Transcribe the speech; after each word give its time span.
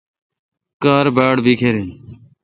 کار 0.83 1.05
باڑ 1.15 1.35
بیکھر 1.45 1.73
این۔ 1.77 1.89